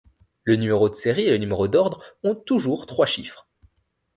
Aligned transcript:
Le 0.45 0.55
numéro 0.55 0.89
de 0.89 0.95
série 0.95 1.27
et 1.27 1.29
le 1.29 1.37
numéro 1.37 1.67
d'ordre 1.67 2.01
ont 2.23 2.33
toujours 2.33 2.87
trois 2.87 3.05
chiffres. 3.05 3.47